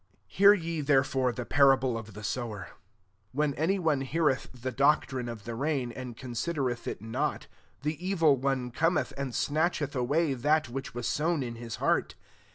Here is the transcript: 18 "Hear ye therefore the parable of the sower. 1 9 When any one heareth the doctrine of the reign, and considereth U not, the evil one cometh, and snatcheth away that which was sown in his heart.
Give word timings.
18 0.31 0.37
"Hear 0.37 0.53
ye 0.55 0.81
therefore 0.81 1.31
the 1.31 1.45
parable 1.45 1.95
of 1.95 2.15
the 2.15 2.23
sower. 2.23 2.69
1 3.33 3.51
9 3.51 3.53
When 3.53 3.53
any 3.53 3.77
one 3.77 4.01
heareth 4.01 4.49
the 4.51 4.71
doctrine 4.71 5.29
of 5.29 5.43
the 5.43 5.53
reign, 5.53 5.91
and 5.91 6.17
considereth 6.17 6.87
U 6.87 6.97
not, 7.01 7.45
the 7.83 8.03
evil 8.03 8.35
one 8.35 8.71
cometh, 8.71 9.13
and 9.15 9.31
snatcheth 9.35 9.95
away 9.95 10.33
that 10.33 10.69
which 10.69 10.95
was 10.95 11.07
sown 11.07 11.43
in 11.43 11.53
his 11.57 11.75
heart. 11.75 12.15